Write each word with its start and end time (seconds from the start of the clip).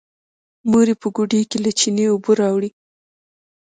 مور 0.69 0.87
يې 0.91 0.95
په 1.01 1.07
ګوډي 1.15 1.41
کې 1.49 1.57
له 1.63 1.71
چينې 1.79 2.05
اوبه 2.11 2.31
راوړې. 2.39 2.69